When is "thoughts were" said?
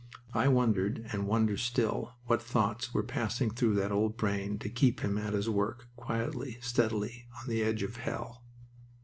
2.41-3.03